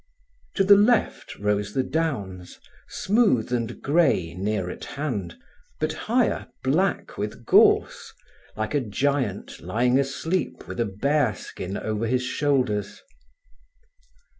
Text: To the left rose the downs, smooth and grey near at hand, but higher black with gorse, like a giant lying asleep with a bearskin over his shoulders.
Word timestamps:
To 0.55 0.63
the 0.63 0.75
left 0.77 1.37
rose 1.37 1.75
the 1.75 1.83
downs, 1.83 2.59
smooth 2.89 3.53
and 3.53 3.79
grey 3.83 4.33
near 4.33 4.67
at 4.71 4.83
hand, 4.83 5.37
but 5.79 5.93
higher 5.93 6.47
black 6.63 7.19
with 7.19 7.45
gorse, 7.45 8.11
like 8.57 8.73
a 8.73 8.81
giant 8.81 9.61
lying 9.61 9.99
asleep 9.99 10.67
with 10.67 10.79
a 10.79 10.85
bearskin 10.85 11.77
over 11.77 12.07
his 12.07 12.23
shoulders. 12.23 13.03